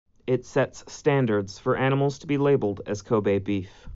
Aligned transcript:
It 0.25 0.47
sets 0.47 0.83
standards 0.91 1.59
for 1.59 1.77
animals 1.77 2.17
to 2.17 2.25
be 2.25 2.39
labeled 2.39 2.81
as 2.87 3.03
Kobe 3.03 3.37
beef. 3.37 3.87